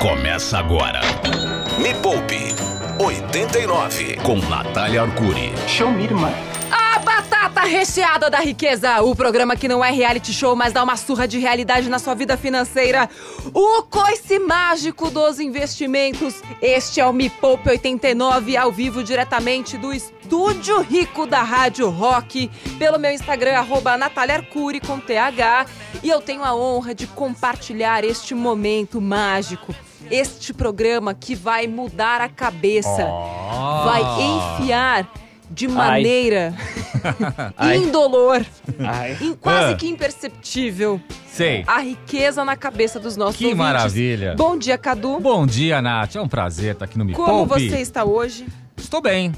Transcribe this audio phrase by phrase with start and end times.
[0.00, 1.02] Começa agora.
[1.76, 2.54] Me Poupe
[2.98, 5.52] 89 com Natália Arcuri.
[5.68, 6.32] Show me, irmã.
[6.70, 10.96] A batata recheada da riqueza, o programa que não é reality show, mas dá uma
[10.96, 13.10] surra de realidade na sua vida financeira.
[13.52, 16.42] O coice mágico dos investimentos.
[16.62, 22.50] Este é o Me Poupe 89, ao vivo diretamente do Estúdio Rico da Rádio Rock,
[22.78, 25.66] pelo meu Instagram, arroba Natália Arcuri, com TH.
[26.02, 29.74] E eu tenho a honra de compartilhar este momento mágico.
[30.10, 33.06] Este programa que vai mudar a cabeça,
[33.84, 35.12] vai enfiar
[35.50, 36.54] de maneira
[37.58, 37.78] Ai.
[37.78, 38.44] indolor,
[38.78, 39.18] Ai.
[39.20, 39.76] em quase Ah.
[39.76, 41.64] que imperceptível, Sei.
[41.66, 43.64] a riqueza na cabeça dos nossos Que ouvintes.
[43.64, 44.34] maravilha.
[44.36, 45.18] Bom dia, Cadu.
[45.20, 46.14] Bom dia, Nath.
[46.16, 47.68] É um prazer estar aqui no Me Como Poupe.
[47.68, 48.46] você está hoje?
[48.76, 49.32] Estou bem.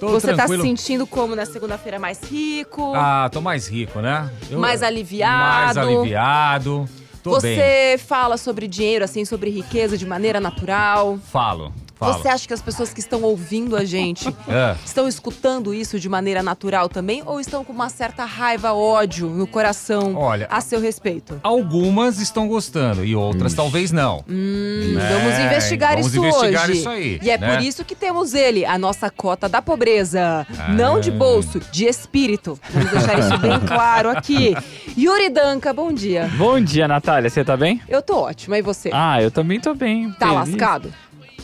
[0.00, 0.62] Tô você está tranquilo.
[0.62, 2.92] se sentindo como na segunda-feira mais rico?
[2.94, 4.30] Ah, tô mais rico, né?
[4.50, 5.74] Eu- Mais aliviado.
[5.74, 6.88] Mais aliviado.
[7.28, 7.98] Tô você bem.
[7.98, 11.18] fala sobre dinheiro, assim, sobre riqueza de maneira natural?
[11.30, 11.72] Falo.
[11.98, 12.12] Falo.
[12.14, 14.76] Você acha que as pessoas que estão ouvindo a gente É.
[14.84, 17.22] estão escutando isso de maneira natural também?
[17.26, 21.40] Ou estão com uma certa raiva, ódio no coração Olha, a seu respeito?
[21.42, 24.24] Algumas estão gostando e outras talvez não.
[24.28, 25.08] Hum, Né?
[25.18, 26.78] Vamos investigar Vamos isso investigar hoje.
[26.78, 27.54] isso aí, E é né?
[27.56, 30.46] por isso que temos ele, a nossa cota da pobreza.
[30.76, 31.14] Não de Ah.
[31.14, 32.58] bolso, de espírito.
[32.70, 34.54] Vamos deixar isso bem claro aqui.
[34.96, 36.30] Yuri Danca, bom dia.
[36.36, 37.28] Bom dia, Natália.
[37.30, 37.80] Você tá bem?
[37.88, 38.90] Eu tô ótima, e você?
[38.92, 40.10] Ah, eu também tô bem.
[40.12, 40.92] tá feliz, lascado?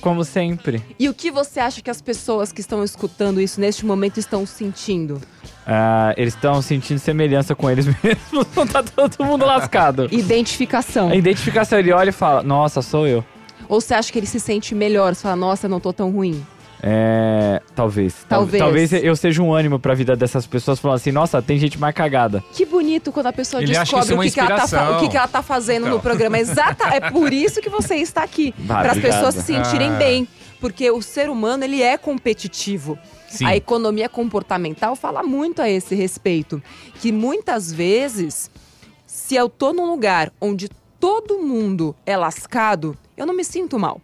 [0.04, 0.82] Como sempre.
[0.98, 4.44] E o que você acha que as pessoas que estão escutando isso neste momento estão
[4.44, 5.18] sentindo?
[5.66, 8.46] Ah, eles estão sentindo semelhança com eles mesmos.
[8.54, 10.06] Não tá todo mundo lascado.
[10.12, 11.08] Identificação.
[11.08, 13.24] A identificação, ele olha e fala, nossa, sou eu.
[13.66, 15.14] Ou você acha que ele se sente melhor?
[15.14, 16.46] Você fala, nossa, não tô tão ruim.
[16.86, 17.62] É.
[17.74, 18.14] Talvez.
[18.28, 18.62] Tal- Talvez.
[18.62, 21.94] Talvez eu seja um ânimo pra vida dessas pessoas falando assim, nossa, tem gente mais
[21.94, 22.44] cagada.
[22.52, 24.90] Que bonito quando a pessoa Ele descobre isso é o, uma que, que ela tá,
[24.96, 26.00] o que, que ela tá fazendo no Então.
[26.00, 26.38] programa.
[26.38, 28.52] Exata, é por isso que você está aqui.
[28.68, 29.96] Para as pessoas se sentirem Ah.
[29.96, 30.28] bem.
[30.60, 32.98] Porque o ser humano, ele é competitivo.
[33.28, 33.46] Sim.
[33.46, 36.62] A economia comportamental fala muito a esse respeito.
[37.00, 38.50] Que muitas vezes,
[39.06, 40.68] se eu tô num lugar onde
[41.00, 44.00] todo mundo é lascado, eu não me sinto mal.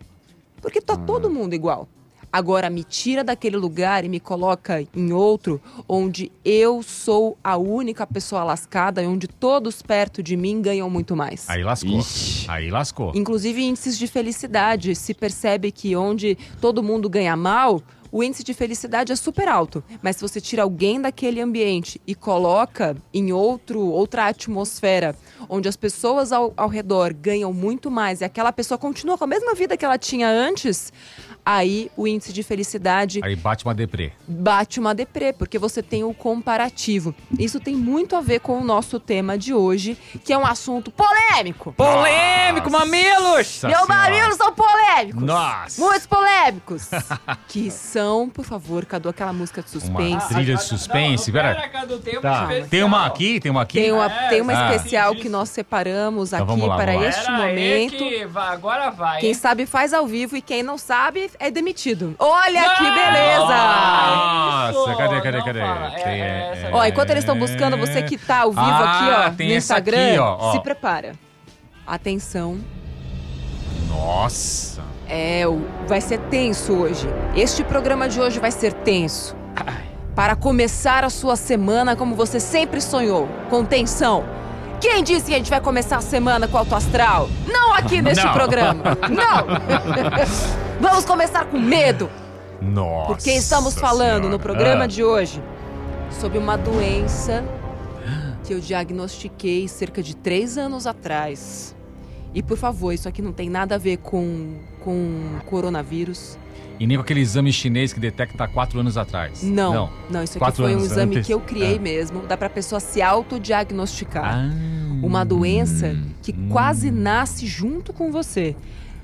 [0.61, 1.89] Porque tá todo mundo igual.
[2.33, 8.07] Agora me tira daquele lugar e me coloca em outro onde eu sou a única
[8.07, 11.51] pessoa lascada e onde todos perto de mim ganham muito mais.
[11.51, 11.99] Aí lascou.
[11.99, 12.49] Ixi.
[12.49, 13.13] Aí lascou.
[13.17, 14.95] Inclusive índices de felicidade.
[14.95, 17.83] Se percebe que onde todo mundo ganha mal,
[18.13, 19.83] o índice de felicidade é super alto.
[20.03, 25.15] Mas se você tira alguém daquele ambiente e coloca em outro, outra atmosfera,
[25.49, 29.29] onde as pessoas ao, ao redor ganham muito mais e aquela pessoa continua com a
[29.29, 30.93] mesma vida que ela tinha antes,
[31.45, 34.13] aí o índice de felicidade Aí bate uma deprê.
[34.27, 37.15] bate uma deprê, porque você tem o comparativo.
[37.39, 40.91] Isso tem muito a ver com o nosso tema de hoje, que é um assunto
[40.91, 41.73] polêmico.
[41.73, 43.63] Polêmico, mamilos!
[43.63, 43.87] Nossa Meus Senhora.
[43.87, 45.23] mamilos são polêmicos.
[45.23, 45.81] Nossa!
[45.81, 46.89] Muitos polêmicos.
[47.49, 50.29] que são, por favor, Cadu, aquela música de Uma suspense.
[50.35, 51.33] trilha de suspense.
[51.33, 51.69] Pera.
[52.21, 52.49] Tá.
[52.69, 53.81] Tem uma aqui, tem uma aqui.
[53.81, 54.75] Tem uma, tem uma Ah.
[54.75, 58.05] especial que nós separamos Então aqui lá, para este momento.
[58.37, 59.21] agora vai.
[59.21, 62.15] Quem sabe faz ao vivo e quem não sabe é demitido.
[62.19, 64.73] Olha que beleza!
[64.73, 65.59] Nossa, cadê, cadê, cadê?
[65.61, 68.99] É, Tem- é essa Ó, enquanto eles estão buscando, você que tá ao vivo Ah,
[68.99, 70.53] aqui, ó, tem no Instagram, aqui, ó, ó.
[70.53, 71.13] se prepara.
[71.87, 72.59] Atenção,
[73.89, 74.83] Nossa.
[75.09, 77.09] é, o- vai ser tenso hoje.
[77.35, 79.37] Este programa de hoje vai ser tenso.
[80.15, 84.25] Para começar a sua semana como você sempre sonhou, com tensão.
[84.81, 87.29] Quem disse que a gente vai começar a semana com alto astral?
[87.47, 88.33] Não aqui neste Não.
[88.33, 88.83] programa.
[89.11, 89.47] Não!
[90.81, 92.09] Vamos começar com medo.
[92.63, 93.07] Nossa.
[93.09, 94.39] Porque estamos falando no Senhora.
[94.43, 94.87] programa Ah.
[94.87, 95.43] de hoje
[96.19, 97.45] sobre uma doença
[98.45, 101.75] que eu diagnostiquei cerca de três anos atrás.
[102.35, 106.39] E por favor, isso aqui não tem nada a ver com, com coronavírus.
[106.81, 109.43] E nem com aquele exame chinês que detecta há quatro anos atrás.
[109.43, 109.91] Não, Não.
[110.11, 111.27] não, isso aqui Quatro foi um exame antes.
[111.27, 111.81] que eu criei Ah.
[111.81, 112.23] mesmo.
[112.27, 114.25] Dá pra pessoa se autodiagnosticar.
[114.51, 114.51] Ah.
[115.03, 116.49] Uma doença que Hum.
[116.51, 118.57] quase nasce junto com você.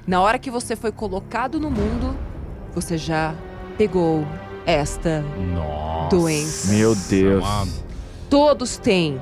[0.07, 2.17] Na hora que você foi colocado no mundo,
[2.75, 3.35] você já
[3.77, 4.27] pegou
[4.65, 5.23] esta
[5.55, 6.17] Nossa.
[6.17, 6.73] doença.
[6.73, 7.45] Meu Deus.
[8.31, 9.21] Todos têm.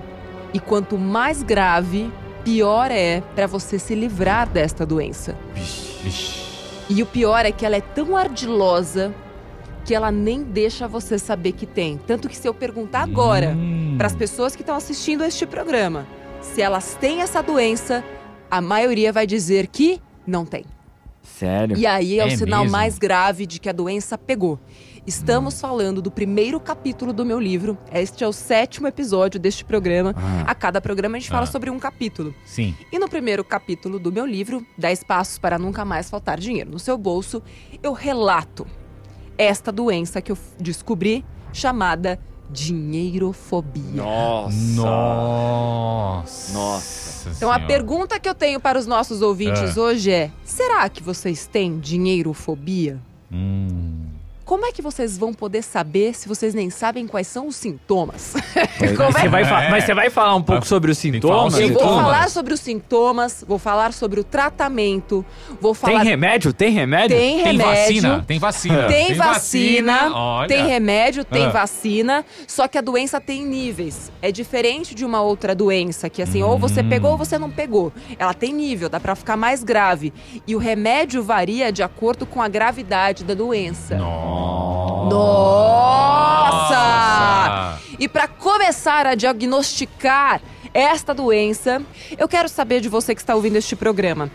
[0.52, 2.08] E quanto mais grave,
[2.44, 5.34] pior é para você se livrar desta doença.
[5.54, 6.43] Vixe.
[6.88, 9.14] E o pior é que ela é tão ardilosa
[9.84, 11.98] que ela nem deixa você saber que tem.
[12.06, 13.94] Tanto que se eu perguntar agora Hum.
[13.98, 16.06] para as pessoas que estão assistindo este programa
[16.40, 18.04] se elas têm essa doença,
[18.50, 20.64] a maioria vai dizer que não tem.
[21.22, 21.74] Sério?
[21.76, 22.72] E aí é, o É sinal mesmo?
[22.76, 24.58] mais grave de que a doença pegou.
[25.06, 27.76] Estamos falando do primeiro capítulo do meu livro.
[27.92, 30.14] Este é o sétimo episódio deste programa.
[30.16, 30.44] Ah.
[30.50, 31.46] A cada programa a gente fala Ah.
[31.46, 32.34] sobre um capítulo.
[32.46, 32.74] Sim.
[32.90, 36.78] E no primeiro capítulo do meu livro, 10 Passos para Nunca Mais Faltar Dinheiro no
[36.78, 37.42] Seu Bolso,
[37.82, 38.66] eu relato
[39.36, 41.22] esta doença que eu descobri
[41.52, 42.18] chamada
[42.50, 44.02] dinheirofobia.
[44.02, 44.56] Nossa.
[44.74, 46.52] Nossa.
[46.54, 47.30] Nossa.
[47.36, 49.80] Então a pergunta que eu tenho para os nossos ouvintes Ah.
[49.82, 52.98] hoje é: será que vocês têm dinheirofobia?
[53.30, 54.13] Hum.
[54.44, 58.34] Como é que vocês vão poder saber se vocês nem sabem quais são os sintomas?
[58.78, 59.70] Mas você, vai É.
[59.70, 61.54] mas você vai falar um pouco sobre os tem sintomas?
[61.58, 62.02] Eu vou Sintomas?
[62.04, 65.24] falar sobre os sintomas, vou falar sobre o tratamento,
[65.60, 66.52] vou Tem falar remédio?
[66.52, 67.16] Tem remédio?
[67.16, 67.64] tem Tem remédio.
[68.02, 68.24] vacina?
[68.26, 68.86] Tem vacina.
[68.88, 70.48] Tem vacina, Olha.
[70.48, 71.50] tem remédio, tem Ah.
[71.50, 74.12] vacina, só que a doença tem níveis.
[74.20, 76.88] É diferente de uma outra doença, que assim, ou você Hum.
[76.90, 77.92] pegou ou você não pegou.
[78.18, 80.12] Ela tem nível, dá pra ficar mais grave.
[80.46, 83.96] E o remédio varia de acordo com a gravidade da doença.
[83.96, 84.33] Nossa.
[86.44, 87.78] Nossa!
[87.98, 90.40] E para começar a diagnosticar
[90.72, 91.82] esta doença,
[92.18, 94.30] eu quero saber de você que está ouvindo este programa.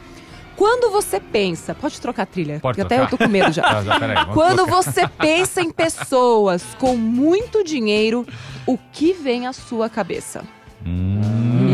[0.55, 3.25] Quando você pensa, pode trocar a trilha, Pode porque até eu tô trocar.
[3.27, 3.61] com medo já.
[3.69, 4.83] Tá, já, peraí, Quando colocar.
[4.83, 8.25] você pensa em pessoas com muito dinheiro,
[8.65, 10.43] o que vem à sua cabeça?
[10.85, 11.68] Hum.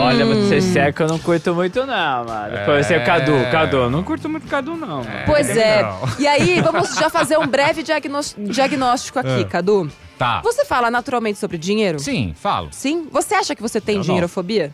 [0.00, 0.04] Hum.
[0.06, 2.54] Olha, vou ser sério que eu não curto muito não, mano.
[2.54, 2.58] É.
[2.60, 5.10] Depois você, Cadu, Cadu, eu não curto muito Cadu não, mano.
[5.26, 5.82] Pois é.
[5.82, 6.00] Não.
[6.18, 9.44] E aí, vamos já fazer um breve diagnós- diagnóstico aqui, É.
[9.44, 9.90] Cadu.
[10.18, 10.40] Tá.
[10.42, 11.98] Você fala naturalmente sobre dinheiro?
[11.98, 12.68] Sim, falo.
[12.72, 13.08] Sim?
[13.10, 14.04] Você acha que você tem Eu não.
[14.04, 14.72] dinheirofobia?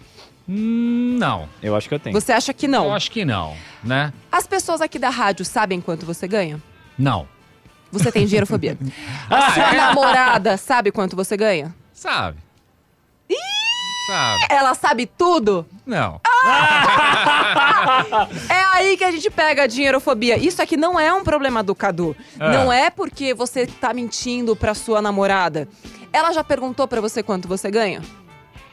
[0.48, 1.48] Hum, Não.
[1.62, 2.18] Eu acho que eu tenho.
[2.20, 2.86] Você acha que não?
[2.86, 4.12] Eu acho que não, né?
[4.30, 6.60] As pessoas aqui da rádio sabem quanto você ganha?
[6.98, 7.26] Não.
[7.92, 8.76] Você tem dinheirofobia.
[9.30, 11.74] A sua namorada sabe quanto você ganha?
[11.92, 12.38] Sabe?
[14.06, 14.46] Sabe?
[14.50, 15.66] Ela sabe tudo?
[15.84, 16.20] Não.
[18.48, 20.36] É aí que a gente pega a dinheirofobia.
[20.36, 22.16] Isso aqui não é um problema do Cadu.
[22.38, 22.52] É.
[22.52, 25.68] Não é porque você tá mentindo pra sua namorada.
[26.12, 28.02] Ela já perguntou pra você quanto você ganha?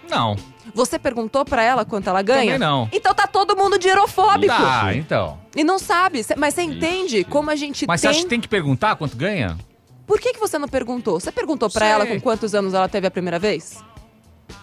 [0.09, 0.35] Não.
[0.73, 2.53] Você perguntou pra ela quanto ela ganha?
[2.53, 2.89] Também não.
[2.91, 4.53] Então tá todo mundo dinheirofóbico.
[4.53, 5.39] Tá, então.
[5.55, 6.25] E não sabe.
[6.37, 8.11] Mas você entende como a gente Mas você tem...
[8.15, 9.57] acha que tem que perguntar quanto ganha?
[10.05, 11.19] Por que, que você não perguntou?
[11.19, 11.87] Você perguntou Sei.
[11.87, 13.83] ela com quantos anos ela teve a primeira vez?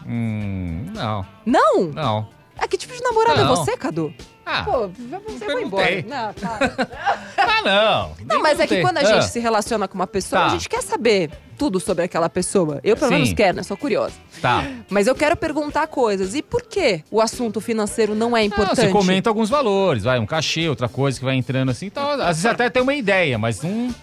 [0.06, 1.26] Hum, não.
[1.46, 1.82] Não?
[1.92, 2.28] Não.
[2.58, 3.56] Ah, que tipo de namorado é Não.
[3.56, 4.12] você, Cadu?
[4.44, 4.88] Ah, Pô,
[5.28, 6.02] você vai embora.
[6.02, 6.58] Não, tá.
[7.38, 8.12] ah não.
[8.26, 10.46] Não, mas é que quando a Ah, gente se relaciona com uma pessoa, Tá.
[10.48, 12.80] a gente quer saber tudo sobre aquela pessoa.
[12.82, 13.14] Eu, pelo Sim.
[13.14, 13.62] menos, quero, né?
[13.62, 14.14] Sou curiosa.
[14.42, 14.64] Tá.
[14.90, 16.34] Mas eu quero perguntar coisas.
[16.34, 18.76] E por que o assunto financeiro não é Não, importante?
[18.76, 21.86] você comenta alguns valores, vai, um cachê, outra coisa que vai entrando assim.
[21.86, 23.94] Então, às vezes até tem uma ideia, mas não,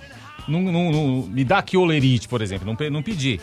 [0.48, 3.40] não, não, não- me dá aqui olerite, por exemplo, não, não pedi.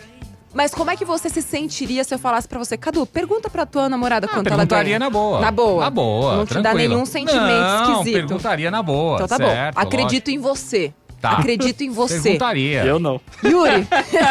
[0.55, 3.65] Mas como é que você se sentiria se eu falasse pra você, Cadu, pergunta pra
[3.65, 4.99] tua namorada Ah, quanto ela perguntaria ganha?
[4.99, 5.41] na boa.
[5.41, 5.83] Na boa.
[5.83, 8.13] Na boa, Não te dá nenhum sentimento não, esquisito.
[8.13, 9.81] perguntaria na boa, Então tá certo, bom.
[9.81, 10.93] Acredito em você.
[11.19, 11.31] Tá.
[11.31, 12.07] Acredito em lógico.
[12.07, 12.21] você.
[12.21, 12.85] Perguntaria.
[12.85, 13.19] Eu não.
[13.43, 13.85] Yuri,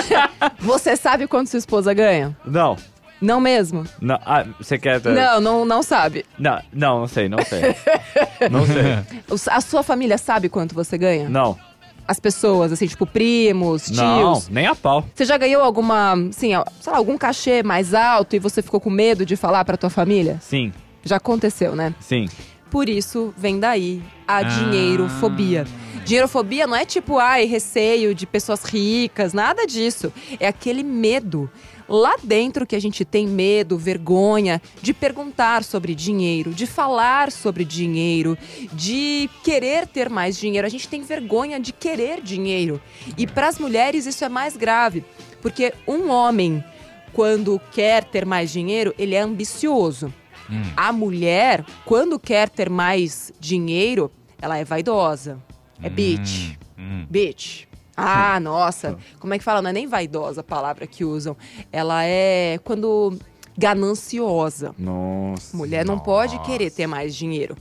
[0.61, 2.35] você sabe quanto sua esposa ganha?
[2.43, 2.77] Não.
[3.20, 3.85] Não mesmo?
[4.00, 4.19] Não.
[4.25, 5.03] Ah, você quer...
[5.03, 6.25] Não, não, não sabe.
[6.38, 7.61] Não, não, não sei, não sei.
[8.50, 9.50] não sei.
[9.50, 11.29] A sua família sabe quanto você ganha?
[11.29, 11.59] Não.
[12.06, 13.97] As pessoas, assim, tipo primos, tios.
[13.97, 15.05] Não, nem a pau.
[15.15, 18.91] Você já ganhou alguma, assim, sei lá, algum cachê mais alto e você ficou com
[18.91, 20.39] medo de falar pra tua família?
[20.43, 20.73] Sim,
[21.03, 21.95] Já aconteceu, né?
[22.01, 22.29] sim.
[22.71, 24.43] Por isso vem daí a Ah.
[24.43, 25.65] dinheirofobia.
[26.05, 30.12] Dinheirofobia não é tipo, ai, receio de pessoas ricas, nada disso.
[30.41, 31.49] É aquele medo
[31.88, 37.64] lá dentro que a gente tem medo, vergonha de perguntar sobre dinheiro, de falar sobre
[37.64, 38.36] dinheiro,
[38.72, 40.67] de querer ter mais dinheiro.
[40.67, 42.81] A gente tem vergonha de querer dinheiro.
[43.17, 45.05] E para as mulheres isso é mais grave,
[45.43, 46.62] porque um homem
[47.14, 50.12] quando quer ter mais dinheiro, ele é ambicioso.
[50.50, 50.62] Hum.
[50.76, 54.10] A mulher, quando quer ter mais dinheiro,
[54.43, 55.38] ela é vaidosa.
[55.82, 56.56] É bitch.
[56.76, 57.06] Hum.
[57.08, 57.67] Bitch.
[57.96, 58.96] Ah, nossa.
[59.19, 59.63] Como é que fala?
[59.63, 61.36] Não é nem vaidosa a palavra que usam.
[61.72, 63.19] Ela é quando
[63.56, 64.75] gananciosa.
[64.79, 65.56] Nossa.
[65.56, 67.56] Mulher não pode querer ter mais dinheiro.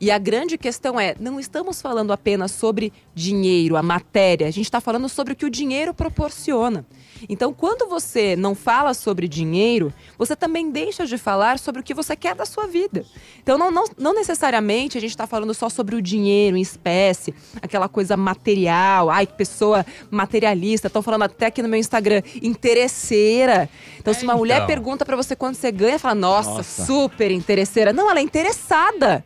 [0.00, 4.46] E a grande questão é, não estamos falando apenas sobre dinheiro, a matéria.
[4.46, 6.84] A gente está falando sobre o que o dinheiro proporciona.
[7.28, 11.92] Então, quando você não fala sobre dinheiro, você também deixa de falar sobre o que
[11.92, 13.04] você quer da sua vida.
[13.42, 17.34] Então, não, não, não necessariamente a gente está falando só sobre o dinheiro em espécie,
[17.60, 19.10] aquela coisa material.
[19.10, 20.86] Ai, que pessoa materialista.
[20.86, 23.68] Estão falando até aqui no meu Instagram, interesseira.
[23.98, 24.66] Então, se uma É, mulher então.
[24.68, 26.84] pergunta para você quanto você ganha, fala, nossa, Nossa.
[26.84, 27.92] super interesseira.
[27.92, 29.24] Não, ela é interessada.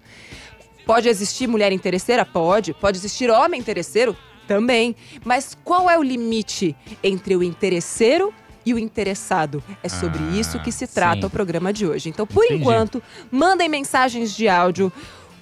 [0.87, 2.25] Pode existir mulher interesseira?
[2.25, 2.75] Pode.
[2.75, 4.17] Pode existir homem interesseiro?
[4.47, 4.95] Também.
[5.25, 8.35] Mas qual é o limite entre o interesseiro
[8.67, 9.63] e o interessado?
[9.83, 11.27] É sobre Ah, isso que se trata sim.
[11.27, 12.09] o programa de hoje.
[12.09, 12.61] Então, por Entendi.
[12.61, 14.93] enquanto, mandem mensagens de áudio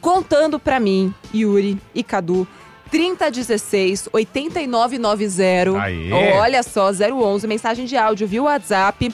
[0.01, 2.47] contando pra mim, Yuri e Cadu,
[2.91, 5.81] 3016 8990.
[5.81, 6.11] Aê.
[6.35, 9.13] Olha só, 011, mensagem de áudio via WhatsApp.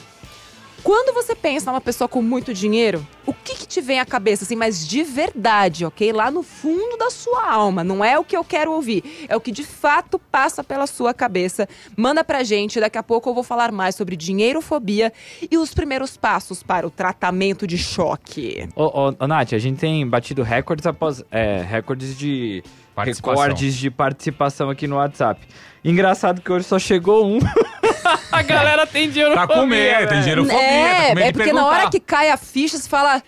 [0.87, 4.45] Quando você pensa numa pessoa com muito dinheiro, o que, que te vem à cabeça,
[4.45, 6.13] assim, mas de verdade, ok?
[6.13, 7.83] Lá no fundo da sua alma.
[7.83, 11.13] Não é o que eu quero ouvir, é o que de fato passa pela sua
[11.13, 11.67] cabeça.
[11.97, 15.11] Manda pra gente, daqui a pouco eu vou falar mais sobre dinheirofobia
[15.51, 18.69] e os primeiros passos para o tratamento de choque.
[18.73, 21.21] Ô, ô, ô, Nath, a gente tem batido recordes após.
[21.29, 22.63] É, recordes de.
[22.95, 25.45] Recordes de participação aqui no WhatsApp.
[25.83, 27.39] Engraçado que hoje só chegou um.
[28.31, 31.89] a galera tem dinheiro Tá com medo, tem dinheiro fobia, É, é porque na hora
[31.89, 33.21] que cai a ficha, você fala,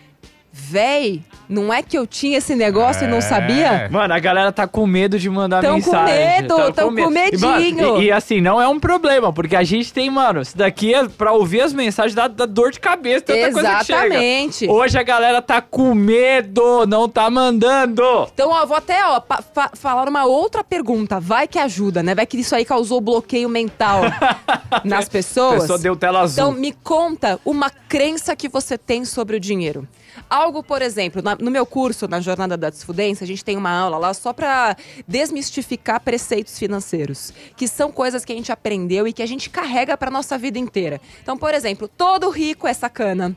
[0.52, 3.22] véi, não é que eu tinha esse negócio e não É.
[3.22, 3.90] sabia?
[3.92, 6.16] Mano, a galera tá com medo de mandar Tão com mensagem.
[6.16, 7.98] medo, tão com E, mano, medinho.
[8.02, 11.08] E, e assim, não é um problema, porque a gente tem, mano, isso daqui é
[11.08, 14.06] pra ouvir as mensagens dá, dá dor de cabeça, tanta coisa que chega.
[14.06, 14.68] Exatamente.
[14.70, 18.04] Hoje a galera tá com medo, não tá mandando.
[18.34, 19.20] Então, ó, vou até, ó,
[19.54, 21.20] fa- falar uma outra pergunta.
[21.20, 22.14] Vai que ajuda, né?
[22.14, 24.02] Vai que isso aí causou bloqueio mental
[24.86, 25.62] nas A pessoas.
[25.62, 26.44] pessoa deu tela azul.
[26.50, 29.88] Então, me conta uma crença que você tem sobre o dinheiro.
[30.30, 33.72] Algo, por exemplo, na- no meu curso, na Jornada da Desfudência, a gente tem uma
[33.72, 34.76] aula lá só para
[35.08, 39.98] desmistificar preceitos financeiros, que são coisas que a gente aprendeu e que a gente carrega
[39.98, 41.00] para nossa vida inteira.
[41.22, 43.36] Então, por exemplo, todo rico é sacana.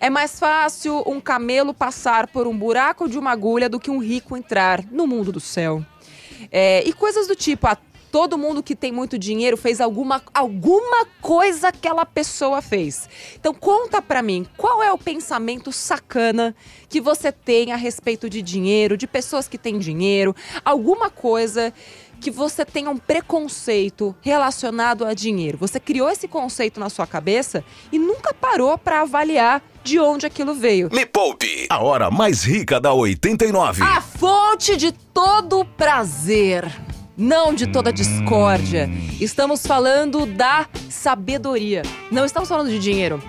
[0.00, 3.98] É mais fácil um camelo passar por um buraco de uma agulha do que um
[3.98, 5.82] rico entrar no mundo do céu.
[6.52, 7.66] É, e coisas do tipo,
[8.10, 13.08] todo mundo que tem muito dinheiro fez alguma, alguma coisa que aquela pessoa fez.
[13.34, 16.54] Então conta pra mim, qual é o pensamento sacana
[16.86, 21.72] que você tem a respeito de dinheiro, de pessoas que têm dinheiro, alguma coisa
[22.20, 25.56] que você tenha um preconceito relacionado a dinheiro.
[25.58, 30.52] Você criou esse conceito na sua cabeça e nunca parou pra avaliar de onde aquilo
[30.52, 30.90] veio.
[30.92, 33.82] Me Poupe, a hora mais rica da 89.
[33.82, 36.70] A fonte de todo prazer,
[37.18, 38.88] não de toda discórdia.
[39.20, 41.82] Estamos falando da sabedoria.
[42.12, 43.20] Não estamos falando de dinheiro.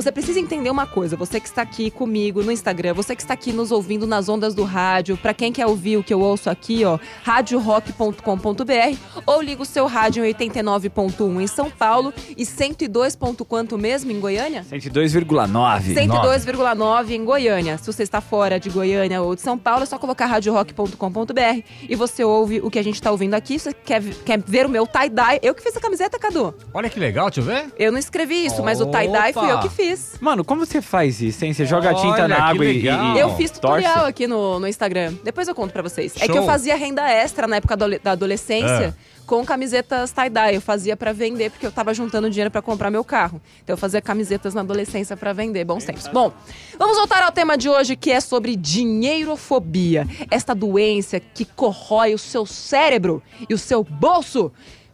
[0.00, 3.34] Você precisa entender uma coisa, você que está aqui comigo no Instagram, você que está
[3.34, 6.48] aqui nos ouvindo nas ondas do rádio, pra quem quer ouvir o que eu ouço
[6.48, 13.14] aqui, ó, radiorock.com.br ou liga o seu rádio em 89.1 em São Paulo e 102.
[13.14, 14.64] ponto quanto mesmo em Goiânia?
[14.70, 15.94] 102,9.
[15.94, 17.76] 102,9 em Goiânia.
[17.76, 21.94] Se você está fora de Goiânia ou de São Paulo, é só colocar radiorock.com.br e
[21.94, 23.58] você ouve o que a gente está ouvindo aqui.
[23.58, 25.40] Você quer, quer ver o meu tie-dye?
[25.42, 26.54] Eu que fiz a camiseta, Cadu.
[26.72, 27.70] Olha que legal, deixa eu ver.
[27.78, 29.68] Eu não escrevi isso, mas o tie-dye fui eu Opa!
[29.68, 29.89] que fiz.
[30.20, 31.52] Mano, como você faz isso, hein?
[31.52, 33.16] Você joga Olha, tinta na água e, e, legal.
[33.16, 34.08] e Eu fiz tutorial torce?
[34.08, 35.14] aqui no, no Instagram.
[35.24, 36.14] Depois eu conto pra vocês.
[36.20, 38.94] É que eu fazia renda extra na época adole- da adolescência.
[38.96, 39.10] Ah.
[39.26, 40.56] Com camisetas tie-dye.
[40.56, 43.40] Eu fazia pra vender, porque eu tava juntando dinheiro pra comprar meu carro.
[43.62, 45.64] Então eu fazia camisetas na adolescência pra vender.
[45.64, 46.08] Bons tempos.
[46.08, 46.32] Bom,
[46.76, 50.06] vamos voltar ao tema de hoje, que é sobre dinheirofobia.
[50.30, 54.50] Esta doença que corrói o seu cérebro e o seu bolso.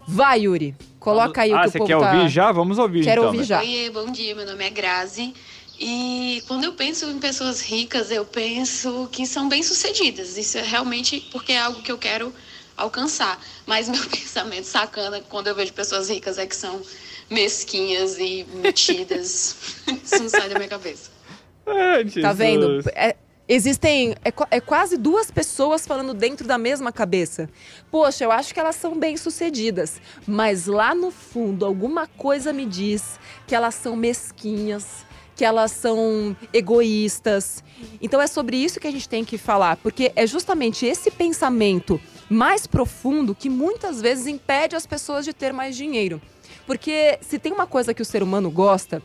[0.07, 0.75] Vai, Yuri.
[1.07, 2.13] Coloca aí o ah, que o você povo quer tá...
[2.13, 2.51] ouvir já?
[2.51, 3.27] Vamos ouvir Quero então.
[3.27, 3.45] ouvir né?
[3.45, 3.61] já.
[3.61, 5.33] Oi, bom dia, meu nome é Grazi.
[5.79, 10.37] E quando eu penso em pessoas ricas, eu penso que são bem-sucedidas.
[10.37, 12.35] Isso é realmente porque é algo que eu quero
[12.77, 13.41] alcançar.
[13.65, 16.83] Mas meu pensamento sacana quando eu vejo pessoas ricas é que são
[17.31, 19.57] mesquinhas e metidas.
[20.03, 21.11] Isso não sai da minha cabeça.
[21.67, 22.81] Ai, Tá vendo?
[22.97, 23.15] É-
[23.49, 24.15] existem.
[24.25, 27.49] É, é quase duas pessoas falando dentro da mesma cabeça.
[27.91, 30.01] Poxa, eu acho que elas são bem-sucedidas.
[30.27, 35.05] Mas lá no fundo, alguma coisa me diz que elas são mesquinhas.
[35.35, 37.63] Que elas são egoístas.
[38.01, 42.01] Então é sobre isso que a gente tem que falar, porque é justamente esse pensamento
[42.29, 46.21] mais profundo que muitas vezes impede as pessoas de ter mais dinheiro.
[46.67, 49.03] Porque se tem uma coisa que o ser humano gosta,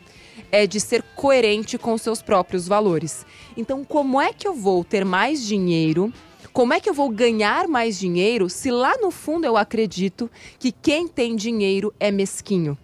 [0.51, 3.25] é de ser coerente com seus próprios valores.
[3.55, 6.13] Então, como é que eu vou ter mais dinheiro?
[6.53, 10.29] Como é que eu vou ganhar mais dinheiro se lá no fundo eu acredito
[10.59, 12.77] que quem tem dinheiro é mesquinho?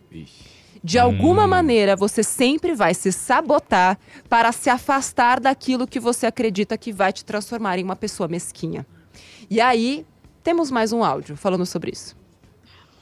[0.84, 6.78] De alguma maneira, você sempre vai se sabotar para se afastar daquilo que você acredita
[6.78, 8.86] que vai te transformar em uma pessoa mesquinha.
[9.50, 10.06] E aí,
[10.44, 12.16] temos mais um áudio falando sobre isso.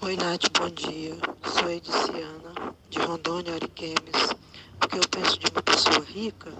[0.01, 1.15] Oi, Nath, bom dia.
[1.43, 4.35] Sou Ediciana, de Rondônia, Ariquemes.
[4.83, 6.51] O que eu penso de uma pessoa rica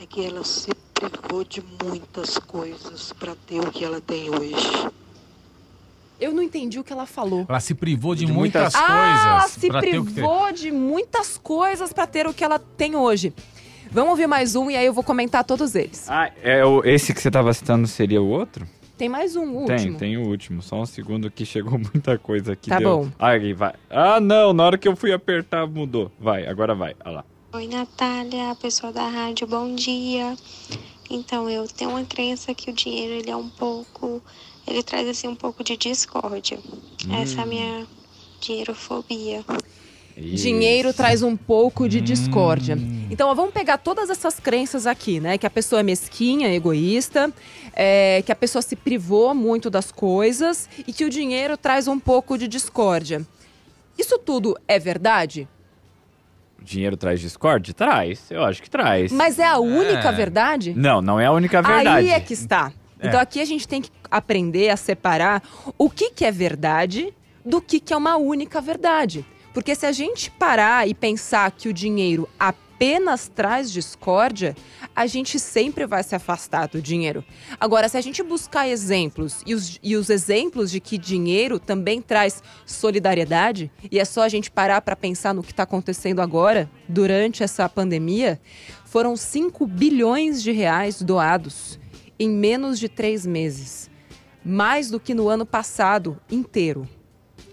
[0.00, 4.88] é que ela se privou de muitas coisas para ter o que ela tem hoje.
[6.20, 7.46] Eu não entendi o que ela falou.
[7.48, 9.52] Ela se privou de, De muitas, muitas- Ah, coisas.
[9.52, 9.80] se o que ter.
[10.02, 13.32] privou de muitas coisas para ter o que ela tem hoje.
[13.90, 16.10] Vamos ouvir mais um e aí eu vou comentar todos eles.
[16.10, 18.66] Ah, é o, esse que você tava citando seria o outro?
[18.98, 19.98] Tem mais um, o Tem, último.
[19.98, 20.60] tem o último.
[20.60, 22.68] Só um segundo que chegou muita coisa aqui.
[22.68, 23.04] Tá deu...
[23.04, 23.08] bom.
[23.16, 23.74] Ah, aí vai.
[23.88, 26.10] Ah, não, na hora que eu fui apertar mudou.
[26.18, 26.96] Vai, agora vai.
[27.04, 27.24] Olha lá.
[27.52, 30.36] Oi, Natália, pessoal da rádio, bom dia.
[31.08, 34.20] Então, eu tenho uma crença que o dinheiro ele é um pouco,
[34.66, 36.58] ele traz assim um pouco de discórdia.
[37.10, 37.86] Essa é a minha
[38.40, 39.44] dinheirofobia.
[40.20, 42.76] Dinheiro traz um pouco de discórdia.
[43.08, 45.38] Então, ó, vamos pegar todas essas crenças aqui, né?
[45.38, 47.32] Que a pessoa é mesquinha, egoísta,
[47.72, 52.00] é, que a pessoa se privou muito das coisas e que o dinheiro traz um
[52.00, 53.24] pouco de discórdia.
[53.96, 55.48] Isso tudo é verdade?
[56.60, 57.72] O dinheiro traz discórdia?
[57.72, 59.12] Traz, eu acho que traz.
[59.12, 60.12] Mas é a única É.
[60.12, 60.74] verdade?
[60.76, 61.88] Não, não é a única verdade.
[61.88, 62.72] Aí é que está.
[63.00, 65.42] Então aqui a gente tem que aprender a separar
[65.78, 69.24] o que, que é verdade do que, que é uma única verdade.
[69.58, 74.54] Porque se a gente parar e pensar que o dinheiro apenas traz discórdia,
[74.94, 77.24] a gente sempre vai se afastar do dinheiro.
[77.58, 82.00] Agora, se a gente buscar exemplos e os, e os exemplos de que dinheiro também
[82.00, 86.70] traz solidariedade, e é só a gente parar para pensar no que está acontecendo agora,
[86.88, 88.40] durante essa pandemia,
[88.84, 91.80] foram 5 bilhões de reais doados
[92.16, 93.90] em menos de três meses.
[94.44, 96.88] Mais do que no ano passado inteiro.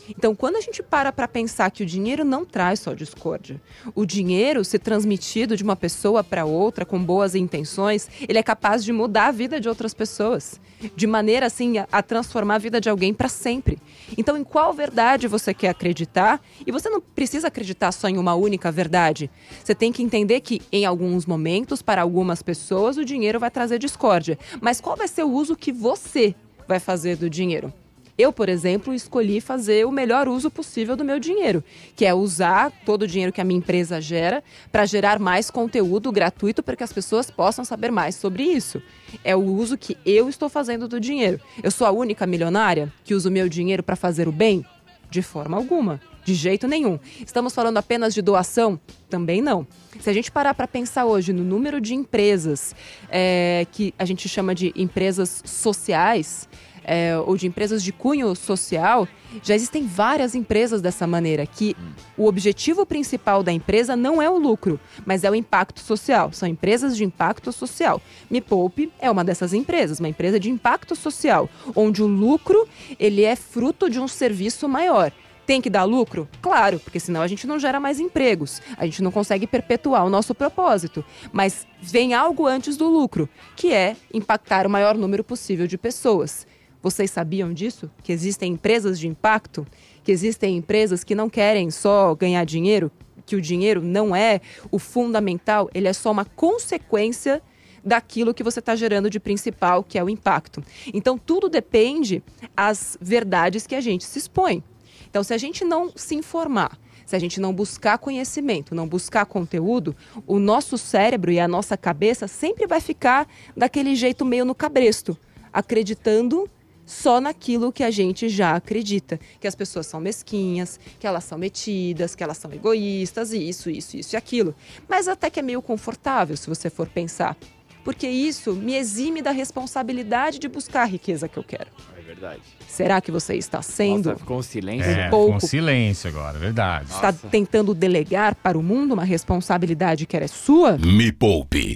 [0.09, 3.61] Então, quando a gente para para pensar que o dinheiro não traz só discórdia,
[3.93, 8.83] o dinheiro, se transmitido de uma pessoa para outra com boas intenções, ele é capaz
[8.83, 10.59] de mudar a vida de outras pessoas,
[10.95, 13.79] de maneira assim a, transformar a vida de alguém para sempre.
[14.17, 16.41] Então, em qual verdade você quer acreditar?
[16.65, 19.29] E você não precisa acreditar só em uma única verdade.
[19.63, 23.79] Você tem que entender que em alguns momentos, para algumas pessoas, o dinheiro vai trazer
[23.79, 24.37] discórdia.
[24.61, 26.35] Mas qual vai ser o uso que você
[26.67, 27.73] vai fazer do dinheiro?
[28.17, 31.61] Eu, por exemplo, escolhi fazer o melhor uso possível do meu dinheiro,
[31.97, 34.41] que é usar todo o dinheiro que a minha empresa gera
[34.71, 38.81] para gerar mais conteúdo gratuito para que as pessoas possam saber mais sobre isso.
[39.21, 41.41] É o uso que eu estou fazendo do dinheiro.
[41.61, 44.65] Eu sou a única milionária que usa o meu dinheiro para fazer o bem?
[45.09, 45.99] De forma alguma.
[46.23, 46.97] De jeito nenhum.
[47.23, 48.79] Estamos falando apenas de doação?
[49.09, 49.67] Também não.
[49.99, 52.73] Se a gente parar para pensar hoje no número de empresas
[53.09, 56.49] é, que a gente chama de empresas sociais,
[56.85, 59.07] é, ou de empresas de cunho social,
[59.43, 61.75] já existem várias empresas dessa maneira, que
[62.17, 66.31] o objetivo principal da empresa não é o lucro, mas é o impacto social.
[66.31, 68.01] São empresas de impacto social.
[68.29, 72.67] Me Poupe é uma dessas empresas, uma empresa de impacto social, onde o lucro
[72.99, 75.11] ele é fruto de um serviço maior.
[75.45, 76.27] Tem que dar lucro?
[76.41, 80.09] Claro, porque senão a gente não gera mais empregos, a gente não consegue perpetuar o
[80.09, 81.05] nosso propósito.
[81.31, 86.47] Mas vem algo antes do lucro, que é impactar o maior número possível de pessoas.
[86.85, 87.89] Vocês sabiam disso?
[88.03, 89.65] Que existem empresas de impacto?
[90.03, 92.91] Que existem empresas que não querem só ganhar dinheiro?
[93.25, 97.41] Que o dinheiro não é o fundamental, ele é só uma consequência
[97.83, 100.63] daquilo que você está gerando de principal, que é o impacto.
[100.93, 102.21] Então, tudo depende
[102.55, 104.63] as verdades que a gente se expõe.
[105.09, 109.25] Então, se a gente não se informar, se a gente não buscar conhecimento, não buscar
[109.25, 109.95] conteúdo,
[110.27, 115.17] o nosso cérebro e a nossa cabeça sempre vai ficar daquele jeito meio no cabresto,
[115.51, 116.47] acreditando
[116.85, 121.37] só naquilo que a gente já acredita, que as pessoas são mesquinhas, que elas são
[121.37, 124.53] metidas, que elas são egoístas, e isso, isso, isso e aquilo.
[124.87, 127.35] Mas até que é meio confortável se você for pensar,
[127.83, 131.67] porque isso me exime da responsabilidade de buscar a riqueza que eu quero.
[131.95, 132.41] É verdade.
[132.67, 134.91] Será que você está sendo Nossa, ficou um silêncio.
[134.91, 135.33] É, pouco.
[135.33, 136.91] com silêncio agora, verdade.
[136.91, 140.77] está tentando delegar para o mundo uma responsabilidade que era sua?
[140.79, 141.73] Me Poupe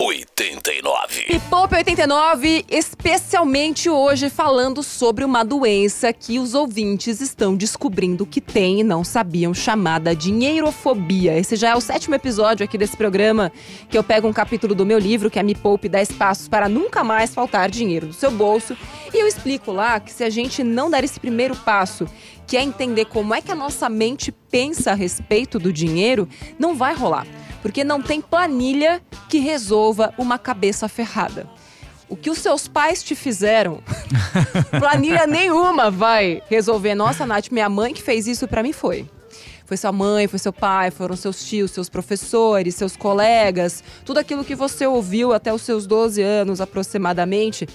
[0.59, 1.25] 89.
[1.29, 8.41] E Pop 89, especialmente hoje falando sobre uma doença que os ouvintes estão descobrindo que
[8.41, 11.37] tem e não sabiam, chamada dinheirofobia.
[11.37, 13.51] Esse já é o sétimo episódio aqui desse programa,
[13.89, 16.67] que eu pego um capítulo do meu livro, que é Me Poupe 10 Passos para
[16.67, 18.75] Nunca Mais Faltar Dinheiro do Seu Bolso,
[19.13, 22.05] e eu explico lá que se a gente não der esse primeiro passo,
[22.45, 26.75] que é entender como é que a nossa mente pensa a respeito do dinheiro, não
[26.75, 27.25] vai rolar.
[27.61, 31.47] Porque não tem planilha que resolva uma cabeça ferrada.
[32.07, 33.83] O que os seus pais te fizeram,
[34.79, 36.95] planilha nenhuma vai resolver.
[36.95, 39.07] Nossa, Nath, minha mãe que fez isso pra mim foi.
[39.69, 44.43] Foi sua mãe, foi seu pai, foram seus tios, seus professores, seus colegas, tudo aquilo
[44.43, 47.67] que você ouviu até os seus 12 anos aproximadamente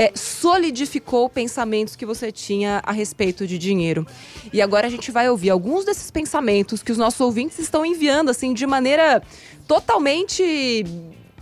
[0.00, 4.06] é, solidificou pensamentos que você tinha a respeito de dinheiro.
[4.50, 8.30] E agora a gente vai ouvir alguns desses pensamentos que os nossos ouvintes estão enviando,
[8.30, 9.22] assim, de maneira
[9.68, 10.42] totalmente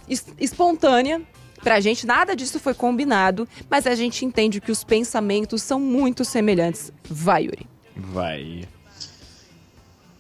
[0.08, 1.22] es- espontânea.
[1.62, 6.24] Pra gente, nada disso foi combinado, mas a gente entende que os pensamentos são muito
[6.24, 6.92] semelhantes.
[7.08, 7.66] Vai, Yuri.
[7.96, 8.68] Vai.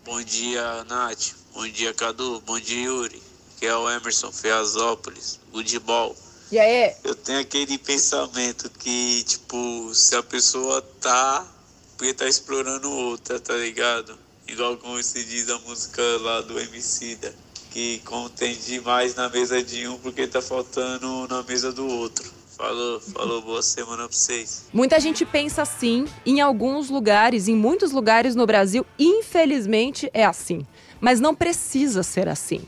[0.04, 1.34] Bom dia, Nath.
[1.54, 2.40] Bom dia, Cadu.
[2.46, 3.20] Bom dia, Yuri.
[3.58, 6.14] Que é o Emerson Feazópolis, Goodball.
[6.50, 6.94] E aí?
[7.04, 11.46] Eu tenho aquele pensamento que, tipo, se a pessoa tá,
[11.96, 14.18] porque tá explorando outra, tá ligado?
[14.46, 17.34] Igual como se diz a música lá do Emicida,
[17.70, 22.38] que como tem demais na mesa de um, porque tá faltando na mesa do outro.
[22.56, 24.64] Falou, falou, boa semana pra vocês.
[24.72, 30.66] Muita gente pensa assim, em alguns lugares, em muitos lugares no Brasil, infelizmente é assim.
[31.00, 32.62] Mas não precisa ser assim.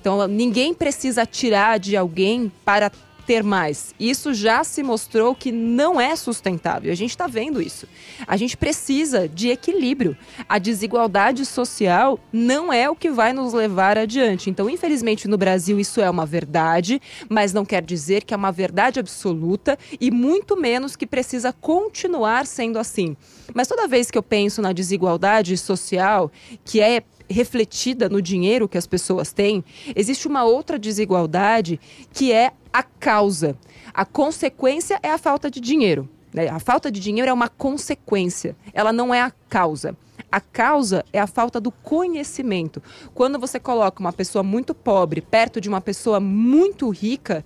[0.00, 2.90] Então, ninguém precisa tirar de alguém para
[3.26, 3.94] ter mais.
[3.98, 6.92] Isso já se mostrou que não é sustentável.
[6.92, 7.86] A gente está vendo isso.
[8.26, 10.16] A gente precisa de equilíbrio.
[10.48, 14.50] A desigualdade social não é o que vai nos levar adiante.
[14.50, 18.52] Então, infelizmente, no Brasil isso é uma verdade, mas não quer dizer que é uma
[18.52, 23.16] verdade absoluta e muito menos que precisa continuar sendo assim.
[23.54, 26.30] Mas toda vez que eu penso na desigualdade social,
[26.64, 31.80] que é refletida no dinheiro que as pessoas têm, existe uma outra desigualdade
[32.12, 33.56] que é a causa.
[33.92, 36.08] A consequência é a falta de dinheiro.
[36.32, 36.48] Né?
[36.48, 39.96] A falta de dinheiro é uma consequência, ela não é a causa.
[40.30, 42.82] A causa é a falta do conhecimento.
[43.14, 47.44] Quando você coloca uma pessoa muito pobre perto de uma pessoa muito rica,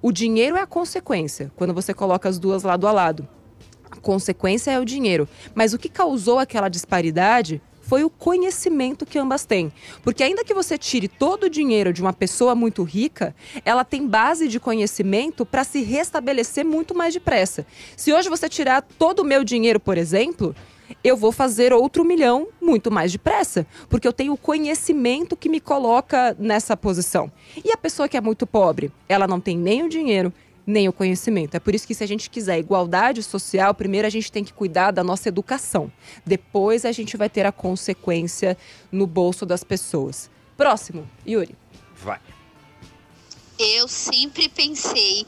[0.00, 1.50] o dinheiro é a consequência.
[1.56, 3.26] Quando você coloca as duas lado a lado,
[3.90, 5.28] a consequência é o dinheiro.
[5.54, 9.72] Mas o que causou aquela disparidade foi o conhecimento que ambas têm.
[10.02, 14.06] Porque ainda que você tire todo o dinheiro de uma pessoa muito rica, ela tem
[14.06, 17.66] base de conhecimento para se restabelecer muito mais depressa.
[17.96, 20.54] Se hoje você tirar todo o meu dinheiro, por exemplo,
[21.02, 25.60] eu vou fazer outro milhão muito mais depressa, porque eu tenho o conhecimento que me
[25.60, 27.30] coloca nessa posição.
[27.64, 30.32] E a pessoa que é muito pobre, ela não tem nem o dinheiro,
[30.66, 31.54] nem o conhecimento.
[31.56, 34.52] É por isso que, se a gente quiser igualdade social, primeiro a gente tem que
[34.52, 35.92] cuidar da nossa educação.
[36.24, 38.56] Depois a gente vai ter a consequência
[38.90, 40.30] no bolso das pessoas.
[40.56, 41.56] Próximo, Yuri.
[41.96, 42.20] Vai.
[43.58, 45.24] Eu sempre pensei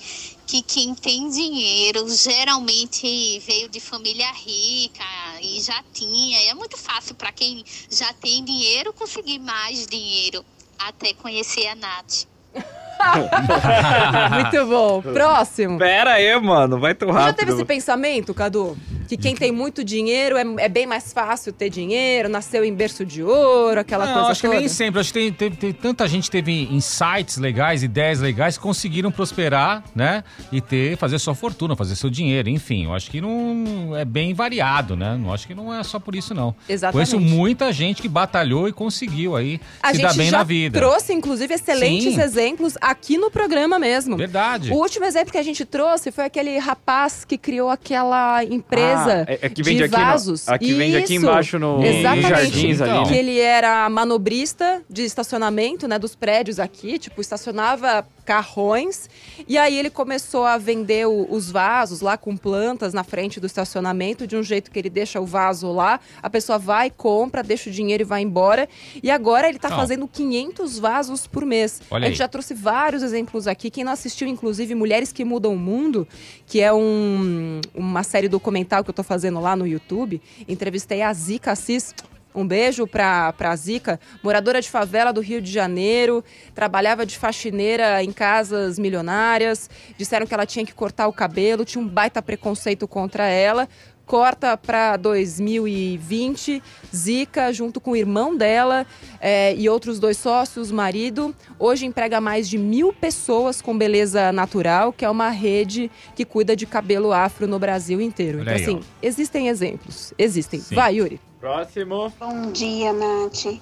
[0.47, 5.05] que quem tem dinheiro geralmente veio de família rica
[5.41, 6.43] e já tinha.
[6.43, 10.45] E é muito fácil para quem já tem dinheiro conseguir mais dinheiro
[10.79, 12.27] até conhecer a Nath.
[14.53, 15.03] Muito bom.
[15.03, 15.79] Próximo.
[15.79, 17.27] Pera aí, mano, vai tão rápido.
[17.27, 18.77] Já teve esse pensamento, Cadu?
[19.07, 23.05] Que quem tem muito dinheiro é, é, bem mais fácil ter dinheiro, nasceu em berço
[23.05, 24.55] de ouro, aquela Não, coisa acho toda?
[24.55, 25.01] que nem sempre.
[25.01, 29.83] Acho que tem, tem- tem- tanta gente teve insights legais, ideias legais, que conseguiram prosperar,
[29.95, 30.25] né?
[30.51, 32.85] E ter, fazer sua fortuna, fazer seu dinheiro, enfim.
[32.85, 35.17] Eu acho que não é bem variado, né?
[35.17, 36.55] Não acho que não é só por isso, não.
[36.69, 37.11] Exatamente.
[37.13, 40.45] Conheço muita gente que batalhou e conseguiu aí A se gente dar bem já na
[40.45, 40.79] vida.
[40.79, 42.21] trouxe, inclusive, excelentes Sim.
[42.21, 44.17] exemplos aqui no programa mesmo.
[44.17, 44.71] Verdade.
[44.73, 49.25] O último exemplo que a gente trouxe foi aquele rapaz que criou aquela empresa Ah,
[49.29, 50.49] é- é que de vende aqui no- vasos.
[50.49, 51.25] aqui vende aqui Isso.
[51.27, 53.19] embaixo no- nos jardins ali, Que né?
[53.19, 59.09] ele era manobrista de estacionamento, né, dos prédios aqui, tipo, estacionava carrões.
[59.49, 63.47] E aí ele começou a vender o- os vasos lá com plantas na frente do
[63.47, 67.71] estacionamento, de um jeito que ele deixa o vaso lá, a pessoa vai, compra, deixa
[67.71, 68.69] o dinheiro e vai embora.
[69.03, 69.77] E agora ele tá Não.
[69.77, 71.81] fazendo 500 vasos por mês.
[71.91, 72.19] Olha a gente aí.
[72.19, 73.71] já trouxe vários exemplos aqui.
[73.71, 76.07] Quem não assistiu, inclusive, Mulheres que Mudam o Mundo,
[76.47, 81.13] que é um- uma série documental que eu tô fazendo lá no YouTube, entrevistei a
[81.15, 81.95] Zica Assis.
[82.37, 86.23] Um beijo pra, pra Zica, moradora de favela do Rio de Janeiro,
[86.55, 89.71] trabalhava de faxineira em casas milionárias.
[89.97, 93.67] Disseram que ela tinha que cortar o cabelo, tinha um baita preconceito contra ela.
[94.07, 96.63] Corta para 2020,
[96.95, 98.87] Zica, junto com o irmão dela
[99.21, 104.93] eh, e outros dois sócios, marido, hoje emprega mais de mil pessoas com beleza natural,
[104.93, 108.39] que é uma rede que cuida de cabelo afro no Brasil inteiro.
[108.39, 110.15] Olha então, aí, assim, existem exemplos.
[110.17, 110.61] Existem.
[110.61, 110.77] Sim.
[110.77, 111.21] Vai, Yuri.
[111.41, 112.13] Próximo.
[112.21, 113.61] Bom dia, Nath.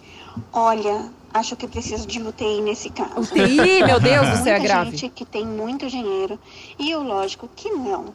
[0.53, 3.21] Olha, acho que preciso de UTI nesse caso.
[3.21, 4.91] UTI, meu Deus do céu, é Muita grave.
[4.91, 6.39] gente que tem muito dinheiro
[6.79, 8.15] e eu, lógico, que não.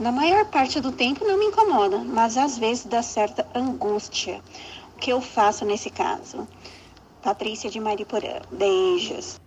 [0.00, 4.40] Na maior parte do tempo não me incomoda, mas às vezes dá certa angústia.
[4.96, 6.48] O que eu faço nesse caso?
[7.22, 8.40] Patrícia de Mariporã.
[8.50, 9.38] Beijos.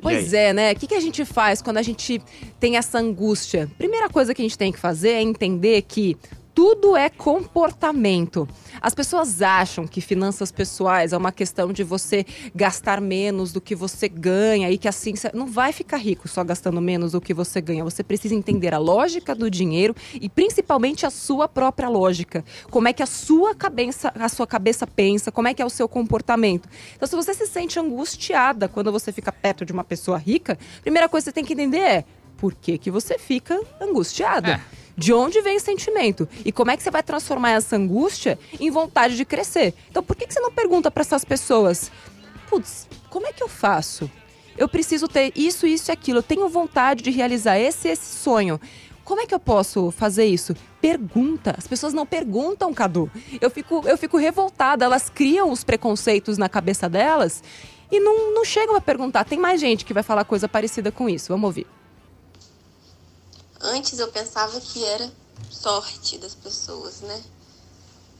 [0.00, 0.72] Pois é, né?
[0.72, 2.22] O que, que a gente faz quando a gente
[2.60, 3.68] tem essa angústia?
[3.76, 6.16] Primeira coisa que a gente tem que fazer é entender que
[6.54, 8.48] tudo é comportamento.
[8.80, 13.74] As pessoas acham que finanças pessoais é uma questão de você gastar menos do que
[13.74, 17.32] você ganha e que assim você não vai ficar rico só gastando menos do que
[17.32, 17.84] você ganha.
[17.84, 22.44] Você precisa entender a lógica do dinheiro e principalmente a sua própria lógica.
[22.70, 25.70] Como é que a sua cabeça, a sua cabeça pensa, como é que é o
[25.70, 26.68] seu comportamento.
[26.94, 30.82] Então, se você se sente angustiada quando você fica perto de uma pessoa rica, a
[30.82, 32.04] primeira coisa que você tem que entender é
[32.36, 34.60] por que, que você fica angustiada.
[34.96, 36.28] De onde vem esse sentimento?
[36.44, 39.74] E como é que você vai transformar essa angústia em vontade de crescer?
[39.90, 41.90] Então, por que, que você não pergunta para essas pessoas?
[42.48, 44.10] Putz, como é que eu faço?
[44.56, 46.18] Eu preciso ter isso, isso e aquilo.
[46.18, 48.60] Eu tenho vontade de realizar esse esse sonho.
[49.04, 50.54] Como é que eu posso fazer isso?
[50.80, 51.54] Pergunta.
[51.56, 53.10] As pessoas não perguntam, Cadu.
[53.40, 54.84] Eu fico, eu fico revoltada.
[54.84, 57.42] Elas criam os preconceitos na cabeça delas
[57.90, 59.24] e não, não chegam a perguntar.
[59.24, 61.28] Tem mais gente que vai falar coisa parecida com isso.
[61.28, 61.66] Vamos ouvir.
[63.62, 65.08] Antes eu pensava que era
[65.48, 67.22] sorte das pessoas, né?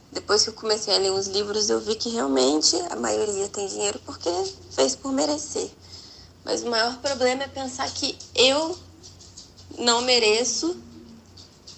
[0.09, 3.67] Depois que eu comecei a ler os livros, eu vi que realmente a maioria tem
[3.67, 4.29] dinheiro porque
[4.71, 5.69] fez por merecer.
[6.45, 8.77] Mas o maior problema é pensar que eu
[9.77, 10.77] não mereço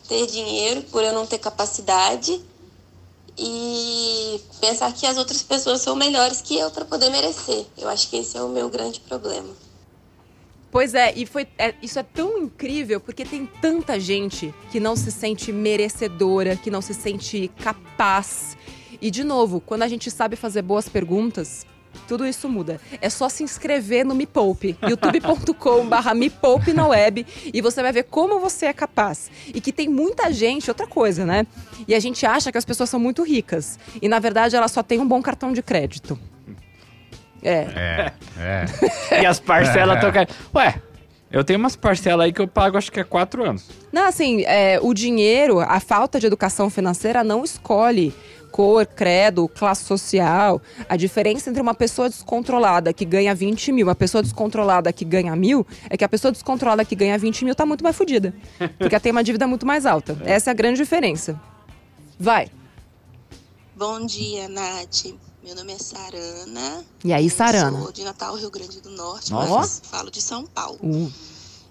[0.08, 2.40] ter dinheiro por eu não ter capacidade
[3.38, 7.66] e pensar que as outras pessoas são melhores que eu para poder merecer.
[7.76, 9.54] Eu acho que esse é o meu grande problema.
[10.76, 14.94] Pois é, e foi, é, isso é tão incrível porque tem tanta gente que não
[14.94, 18.58] se sente merecedora, que não se sente capaz.
[19.02, 21.66] E, de novo, quando a gente sabe fazer boas perguntas,
[22.10, 22.82] tudo isso muda.
[23.00, 27.94] É só se inscrever no Me Poupe, youtube.com/barra Me Poupe na web, e você vai
[27.94, 29.32] ver como você é capaz.
[29.54, 31.48] E que tem muita gente, outra coisa, né?
[31.88, 33.80] E a gente acha que as pessoas são muito ricas.
[34.02, 36.20] E na verdade elas só têm um bom cartão de crédito.
[37.48, 38.12] É.
[38.40, 38.66] É.
[39.22, 40.08] E as parcelas É.
[40.08, 40.36] estão...
[40.56, 40.82] Ué,
[41.32, 43.70] eu tenho umas parcelas aí que eu pago acho que é quatro anos.
[43.92, 48.14] Não, assim, é, o dinheiro, a falta de educação financeira não escolhe
[48.52, 50.62] cor, credo, classe social.
[50.88, 55.04] A diferença entre uma pessoa descontrolada que ganha 20 mil e uma pessoa descontrolada que
[55.04, 58.34] ganha mil é que a pessoa descontrolada que ganha 20 mil tá muito mais fodida.
[58.80, 60.18] Porque tem uma dívida muito mais alta.
[60.24, 61.38] Essa é a grande diferença.
[62.18, 62.48] Vai.
[63.76, 65.14] Bom dia, Nath.
[65.46, 66.84] Meu nome é Sarana.
[67.04, 67.80] E aí, Sarana?
[67.80, 69.60] Sou de Natal, Rio Grande do Norte, Ó.
[69.60, 70.80] mas falo de São Paulo.
[70.82, 71.14] Uh.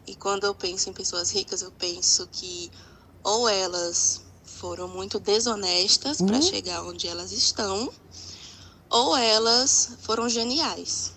[0.07, 2.71] E quando eu penso em pessoas ricas, eu penso que
[3.25, 6.43] ou elas foram muito desonestas para Uhum.
[6.43, 7.93] chegar onde elas estão,
[8.89, 11.13] ou elas foram geniais,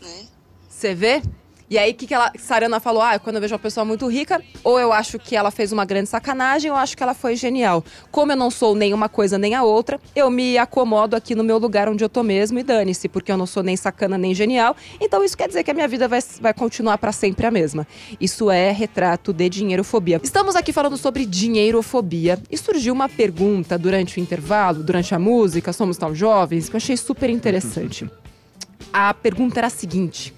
[0.00, 0.26] né?
[0.70, 1.22] Você vê?
[1.70, 3.02] E aí, o que, que ela, Sarana falou?
[3.02, 5.84] Ah, quando eu vejo uma pessoa muito rica, ou eu acho que ela fez uma
[5.84, 7.84] grande sacanagem, ou eu acho que ela foi genial.
[8.10, 11.44] Como eu não sou nem uma coisa nem a outra, eu me acomodo aqui no
[11.44, 14.34] meu lugar onde eu tô mesmo e dane-se, porque eu não sou nem sacana nem
[14.34, 14.74] genial.
[14.98, 17.86] Então isso quer dizer que a minha vida vai, vai continuar para sempre a mesma.
[18.18, 20.20] Isso é retrato de dinheirofobia.
[20.22, 25.70] Estamos aqui falando sobre dinheirofobia e surgiu uma pergunta durante o intervalo, durante a música,
[25.74, 28.10] somos tão jovens, que eu achei super interessante.
[28.90, 30.34] A pergunta era a seguinte: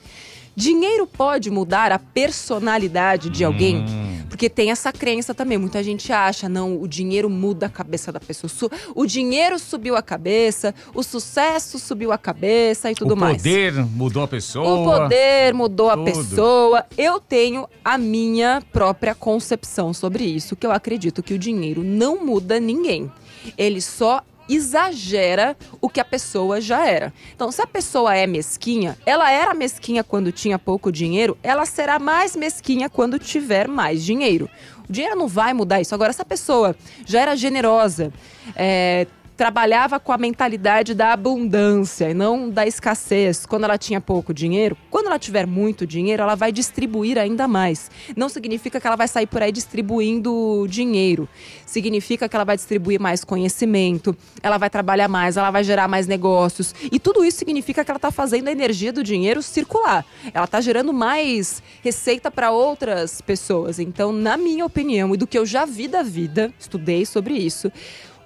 [0.61, 3.85] dinheiro pode mudar a personalidade de alguém?
[4.29, 5.59] Porque tem essa crença também.
[5.59, 8.71] Muita gente acha, não, o dinheiro muda a cabeça da pessoa.
[8.95, 13.39] O dinheiro subiu a cabeça, o sucesso subiu a cabeça e tudo o mais.
[13.39, 14.81] poder mudou a pessoa.
[14.81, 16.05] O poder mudou a Tudo.
[16.05, 16.87] pessoa.
[16.97, 22.25] Eu tenho a minha própria concepção sobre isso, que eu acredito que o dinheiro não
[22.25, 23.11] muda ninguém.
[23.57, 24.23] Ele só
[24.55, 27.13] exagera o que a pessoa já era.
[27.35, 31.99] Então, se a pessoa é mesquinha, ela era mesquinha quando tinha pouco dinheiro, ela será
[31.99, 34.49] mais mesquinha quando tiver mais dinheiro.
[34.89, 35.95] O dinheiro não vai mudar isso.
[35.95, 36.75] Agora, se a pessoa
[37.07, 38.13] já era generosa,
[38.57, 39.07] é,
[39.41, 43.47] trabalhava com a mentalidade da abundância e não da escassez.
[43.47, 47.91] Quando ela tinha pouco dinheiro, quando ela tiver muito dinheiro, ela vai distribuir ainda mais.
[48.15, 51.27] Não significa que ela vai sair por aí distribuindo dinheiro.
[51.65, 56.07] Significa que ela vai distribuir mais conhecimento, ela vai trabalhar mais, ela vai gerar mais
[56.07, 56.75] negócios.
[56.93, 60.05] E tudo isso significa que ela está fazendo a energia do dinheiro circular.
[60.35, 63.79] Ela está gerando mais receita para outras pessoas.
[63.79, 67.73] Então, na minha opinião e do que eu já vi da vida, estudei sobre isso,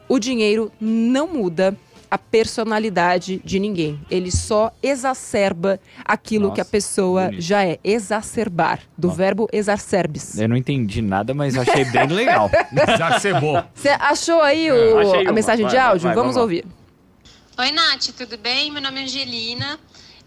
[0.09, 1.77] o dinheiro não muda
[2.11, 3.99] a personalidade de ninguém.
[4.11, 7.40] Ele só exacerba aquilo Nossa, que a pessoa bonito.
[7.40, 7.79] já é.
[7.83, 10.38] Exacerbar, do verbo exacerbis.
[10.38, 12.49] Eu não entendi nada, mas achei bem legal.
[12.88, 13.64] Exacerbou.
[13.75, 15.33] Você achou aí o- É, achei a uma.
[15.33, 16.07] mensagem de Vai, vai, áudio?
[16.07, 16.64] vai, vamos vamos ouvir.
[17.59, 18.71] Oi, Nath, tudo bem?
[18.71, 19.79] Meu nome é Angelina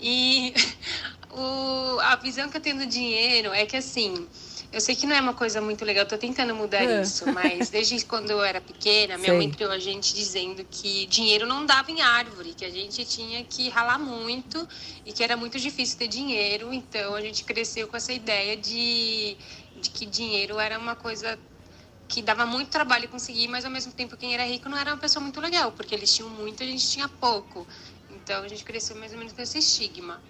[0.01, 0.53] e
[1.31, 4.27] o- a visão que eu tenho do dinheiro é que assim.
[4.71, 7.01] Eu sei que não é uma coisa muito legal, tô tentando mudar É.
[7.01, 9.37] isso, mas desde quando eu era pequena, minha Sei.
[9.37, 13.43] mãe criou a gente dizendo que dinheiro não dava em árvore, que a gente tinha
[13.45, 14.67] que ralar muito
[15.05, 19.37] e que era muito difícil ter dinheiro, então a gente cresceu com essa ideia de,
[19.75, 21.39] de que dinheiro era uma coisa
[22.07, 24.99] que dava muito trabalho conseguir, mas ao mesmo tempo quem era rico não era uma
[24.99, 27.67] pessoa muito legal, porque eles tinham muito e a gente tinha pouco.
[28.09, 30.21] Então a gente cresceu mais ou menos com esse estigma.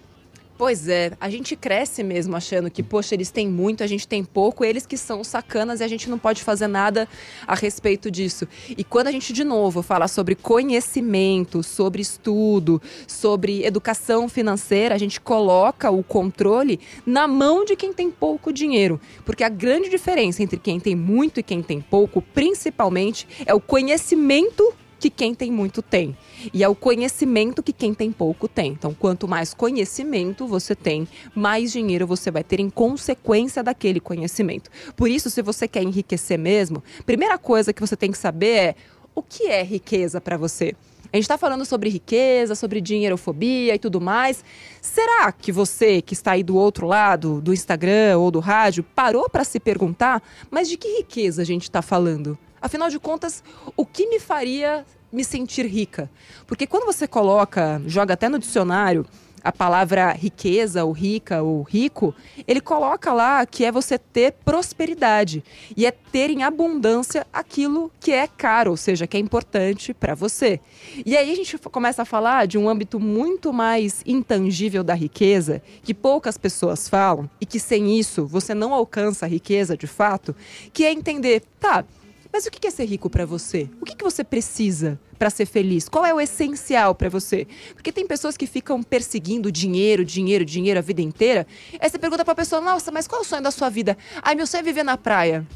[0.58, 4.24] Pois é, a gente cresce mesmo achando que, poxa, eles têm muito, a gente tem
[4.24, 7.08] pouco, eles que são sacanas e a gente não pode fazer nada
[7.46, 8.46] a respeito disso.
[8.68, 14.98] E quando a gente, de novo, fala sobre conhecimento, sobre estudo, sobre educação financeira, a
[14.98, 19.00] gente coloca o controle na mão de quem tem pouco dinheiro.
[19.24, 23.60] Porque a grande diferença entre quem tem muito e quem tem pouco, principalmente, é o
[23.60, 26.16] conhecimento que quem tem muito tem.
[26.52, 28.72] E é o conhecimento que quem tem pouco tem.
[28.72, 34.70] Então, quanto mais conhecimento você tem, mais dinheiro você vai ter em consequência daquele conhecimento.
[34.96, 38.74] Por isso, se você quer enriquecer mesmo, primeira coisa que você tem que saber é
[39.14, 40.74] o que é riqueza para você.
[41.10, 44.44] A gente está falando sobre riqueza, sobre dinheirofobia e tudo mais.
[44.82, 49.28] Será que você que está aí do outro lado, do Instagram ou do rádio, parou
[49.30, 52.38] para se perguntar, mas de que riqueza a gente está falando?
[52.60, 53.42] Afinal de contas,
[53.76, 56.10] o que me faria me sentir rica?
[56.46, 59.06] Porque quando você coloca, joga até no dicionário,
[59.42, 62.14] a palavra riqueza, ou rica, ou rico,
[62.46, 65.42] ele coloca lá que é você ter prosperidade
[65.76, 70.14] e é ter em abundância aquilo que é caro, ou seja, que é importante para
[70.14, 70.60] você.
[71.04, 75.62] E aí a gente começa a falar de um âmbito muito mais intangível da riqueza,
[75.82, 80.34] que poucas pessoas falam e que sem isso você não alcança a riqueza de fato,
[80.72, 81.84] que é entender, tá,
[82.32, 83.68] mas o que é ser rico para você?
[83.80, 85.88] O que você precisa para ser feliz?
[85.88, 87.46] Qual é o essencial para você?
[87.74, 91.46] Porque tem pessoas que ficam perseguindo dinheiro, dinheiro, dinheiro a vida inteira.
[91.80, 93.96] Aí você pergunta para a pessoa: "Nossa, mas qual é o sonho da sua vida?"
[94.22, 95.46] "Ai, meu sonho é viver na praia."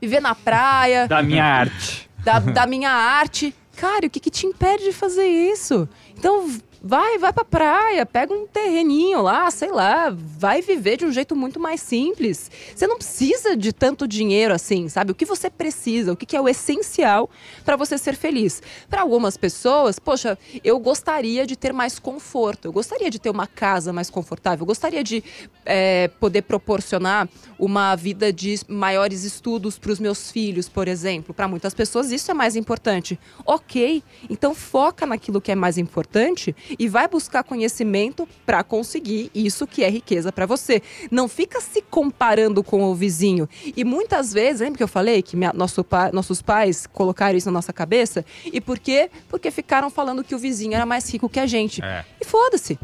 [0.00, 1.08] Viver na praia.
[1.08, 2.08] Da minha arte.
[2.18, 3.52] Da, da minha arte.
[3.76, 5.88] Cara, o que, que te impede de fazer isso?
[6.16, 6.48] Então,
[6.80, 11.34] Vai, vai pra praia, pega um terreninho lá, sei lá, vai viver de um jeito
[11.34, 12.48] muito mais simples.
[12.74, 15.10] Você não precisa de tanto dinheiro assim, sabe?
[15.10, 17.28] O que você precisa, o que é o essencial
[17.64, 18.62] para você ser feliz.
[18.88, 23.48] Para algumas pessoas, poxa, eu gostaria de ter mais conforto, eu gostaria de ter uma
[23.48, 25.24] casa mais confortável, eu gostaria de
[25.66, 31.34] é, poder proporcionar uma vida de maiores estudos para os meus filhos, por exemplo.
[31.34, 33.18] Para muitas pessoas isso é mais importante.
[33.44, 39.66] Ok, então foca naquilo que é mais importante e vai buscar conhecimento para conseguir isso
[39.66, 40.82] que é riqueza para você.
[41.10, 43.48] Não fica se comparando com o vizinho.
[43.76, 47.52] E muitas vezes, lembra que eu falei que minha, nosso nossos pais colocaram isso na
[47.52, 48.24] nossa cabeça?
[48.44, 49.10] E por quê?
[49.28, 51.82] Porque ficaram falando que o vizinho era mais rico que a gente.
[51.82, 52.04] É.
[52.20, 52.78] E foda-se.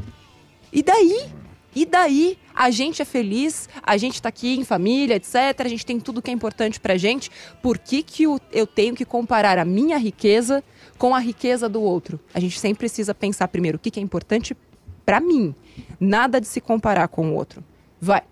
[0.73, 1.29] E daí?
[1.75, 5.35] E daí a gente é feliz, a gente tá aqui em família, etc.
[5.59, 7.31] A gente tem tudo que é importante pra gente.
[7.61, 10.63] Por que, que eu, eu tenho que comparar a minha riqueza
[11.05, 12.19] com a riqueza do outro?
[12.33, 14.57] A gente sempre precisa pensar primeiro o que, que é importante
[15.05, 15.55] para mim.
[16.01, 17.63] Nada de se comparar com o outro.
[18.01, 18.23] Vai.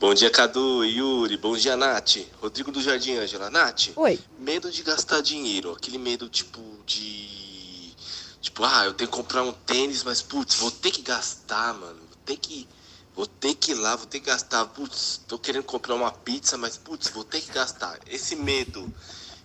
[0.00, 1.36] Bom dia, Cadu, Yuri.
[1.36, 2.26] Bom dia, Nath.
[2.42, 3.48] Rodrigo do Jardim Ângela.
[3.50, 3.90] Nath.
[3.94, 4.18] Oi.
[4.36, 5.70] Medo de gastar dinheiro.
[5.70, 7.94] Aquele medo, tipo, de.
[8.40, 12.00] Tipo, ah, eu tenho que comprar um tênis, mas, putz, vou ter que gastar, mano
[12.24, 12.66] ter que.
[13.14, 14.64] Vou ter que ir lá, vou ter que gastar.
[14.66, 17.96] Putz, tô querendo comprar uma pizza, mas putz, vou ter que gastar.
[18.08, 18.92] Esse medo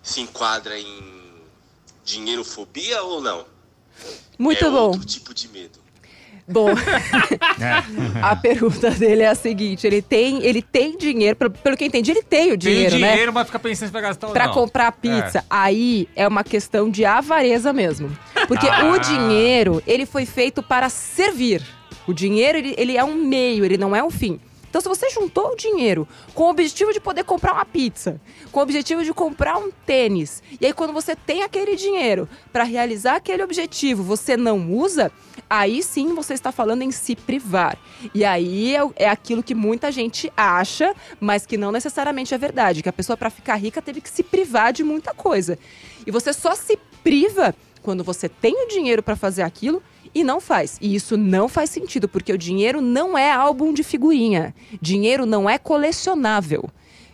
[0.01, 1.14] se enquadra em
[2.05, 3.45] dinheirofobia ou não?
[4.39, 4.87] Muito é bom.
[4.91, 5.83] Outro tipo de medo.
[6.47, 6.69] Bom,
[8.21, 11.87] a pergunta dele é a seguinte: ele tem, ele tem dinheiro, pelo, pelo que eu
[11.87, 13.11] entendi, ele tem o dinheiro, tem né?
[13.13, 14.53] dinheiro, mas fica pensando se vai gastar ou Pra não.
[14.53, 15.39] comprar pizza.
[15.39, 15.43] É.
[15.49, 18.15] Aí é uma questão de avareza mesmo.
[18.47, 18.91] Porque Ah.
[18.91, 21.63] o dinheiro, ele foi feito para servir.
[22.05, 24.39] O dinheiro, ele, ele é um meio, ele não é um fim.
[24.75, 28.19] Então, se você juntou o dinheiro com o objetivo de poder comprar uma pizza,
[28.51, 32.65] com o objetivo de comprar um tênis, e aí quando você tem aquele dinheiro para
[32.65, 35.13] realizar aquele objetivo, você não usa,
[35.49, 37.77] aí sim você está falando em se privar.
[38.13, 42.83] E aí é, é aquilo que muita gente acha, mas que não necessariamente é verdade,
[42.83, 45.57] que a pessoa para ficar rica teve que se privar de muita coisa.
[46.05, 49.81] E você só se priva quando você tem o dinheiro para fazer aquilo
[50.15, 50.77] e não faz.
[50.81, 54.55] E isso não faz sentido, porque o dinheiro não é álbum de figurinha.
[54.81, 56.69] Dinheiro não é colecionável.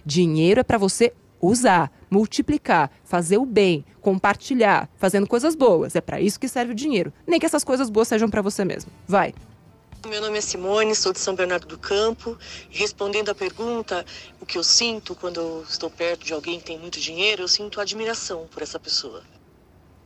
[0.06, 1.12] Dinheiro é para você
[1.42, 5.96] usar, multiplicar, fazer o bem, compartilhar, fazendo coisas boas.
[5.96, 7.12] É para isso que serve o dinheiro.
[7.26, 8.92] Nem que essas coisas boas sejam para você mesmo.
[9.08, 9.34] Vai.
[10.08, 12.38] Meu nome é Simone, sou de São Bernardo do Campo.
[12.70, 14.06] Respondendo à pergunta,
[14.40, 17.48] o que eu sinto quando eu estou perto de alguém que tem muito dinheiro, eu
[17.48, 19.24] sinto admiração por essa pessoa.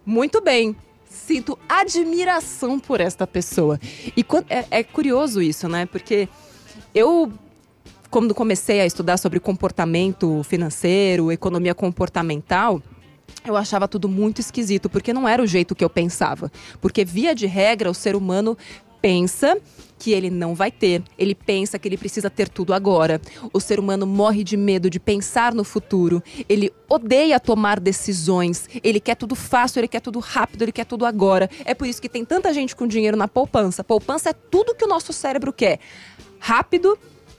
[0.05, 0.75] Muito bem.
[1.15, 3.79] Sinto admiração por esta pessoa.
[4.15, 5.85] E quando- é, é curioso isso, né?
[5.85, 6.27] Porque
[6.93, 7.31] eu,
[8.11, 12.81] quando comecei a estudar sobre comportamento financeiro, economia comportamental,
[13.45, 16.51] eu achava tudo muito esquisito, porque não era o jeito que eu pensava.
[16.81, 18.57] Porque, via de regra, o ser humano
[19.05, 19.55] pensa
[19.99, 23.21] que ele não vai ter, ele pensa que ele precisa ter tudo agora.
[23.53, 28.99] O ser humano morre de medo de pensar no futuro, ele odeia tomar decisões, ele
[28.99, 31.47] quer tudo fácil, ele quer tudo rápido, ele quer tudo agora.
[31.65, 33.83] É por isso que tem tanta gente com dinheiro na poupança.
[33.83, 35.79] Poupança é tudo que o nosso cérebro quer.
[36.39, 36.97] Rápido,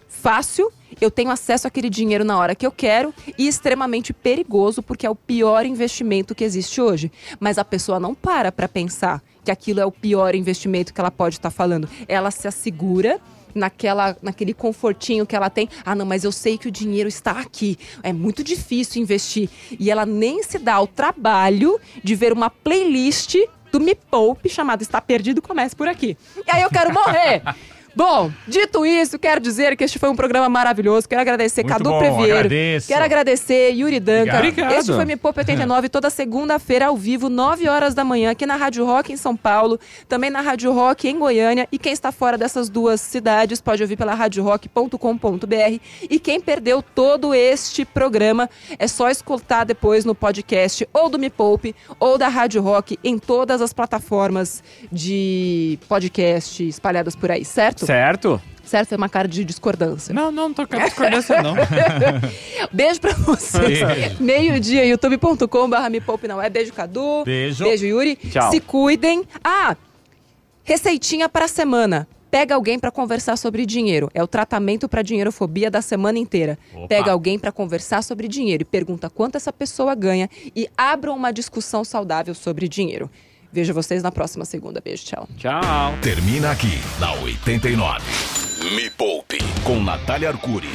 [0.09, 5.05] fácil, eu tenho acesso àquele dinheiro na hora que eu quero e extremamente perigoso porque
[5.05, 7.11] é o pior investimento que existe hoje.
[7.41, 11.11] Mas a pessoa não para para pensar que aquilo é o pior investimento que ela
[11.11, 11.89] pode estar falando.
[12.09, 13.21] Ela se assegura
[13.55, 15.69] naquela, naquele confortinho que ela tem.
[15.85, 17.79] Ah, não, mas eu sei que o dinheiro está aqui.
[18.03, 19.49] É muito difícil investir.
[19.79, 23.37] E ela nem se dá o trabalho de ver uma playlist
[23.71, 26.19] do Me Poupe chamado Está Perdido, comece por aqui.
[26.45, 27.43] E aí eu quero morrer.
[27.97, 31.09] Bom, dito isso, quero dizer que este foi um programa maravilhoso.
[31.09, 32.35] Quero agradecer Muito Cadu bom, Previero.
[32.41, 32.89] agradeço.
[32.89, 34.37] Quero agradecer Yuri Duncan.
[34.37, 34.73] Obrigado.
[34.73, 38.55] Este foi Me Poupe 89 toda segunda-feira ao vivo, 9 horas da manhã, aqui na
[38.55, 41.67] Rádio Rock em São Paulo, também na Rádio Rock em Goiânia.
[41.73, 45.81] E quem está fora dessas duas cidades pode ouvir pela radiorock.com.br.
[46.03, 51.31] E quem perdeu todo este programa é só escutar depois no podcast ou do Me
[51.31, 57.86] Poupe ou da Rádio Rock em todas as plataformas de podcast espalhadas por aí, certo?
[57.87, 58.41] Certo?
[58.65, 58.93] Certo?
[58.93, 60.13] É uma cara de discordância.
[60.13, 61.55] Não, não, não tô com discordância, não.
[62.73, 64.19] Beijo pra vocês.
[64.19, 66.51] Meio-dia, youtube.com.br me poupe não é.
[66.51, 67.25] Beijo, Cadu.
[67.25, 67.65] Beijo.
[67.65, 68.17] Beijo, Yuri.
[68.17, 68.51] Tchau.
[68.51, 69.23] Se cuidem.
[69.43, 69.77] Ah,
[70.65, 72.09] receitinha pra semana.
[72.29, 74.11] Pega alguém pra conversar sobre dinheiro.
[74.13, 76.59] É o tratamento pra dinheirofobia da semana inteira.
[76.75, 76.89] Opa.
[76.89, 81.31] Pega alguém pra conversar sobre dinheiro e pergunta quanto essa pessoa ganha e abra uma
[81.33, 83.09] discussão saudável sobre dinheiro.
[83.53, 84.81] Vejo vocês na próxima segunda.
[84.81, 85.29] Beijo, tchau.
[85.37, 85.95] Tchau.
[86.03, 88.05] Termina aqui na 89.
[88.75, 90.69] Me Poupe com Natália Arcuri.